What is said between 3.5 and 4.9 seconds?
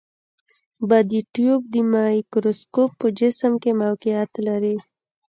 کې موقعیت لري.